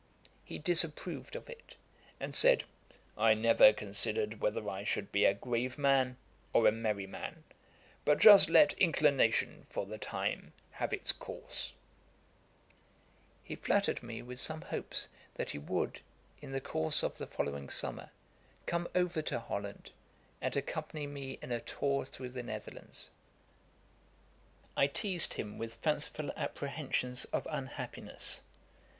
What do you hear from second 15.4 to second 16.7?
he would, in the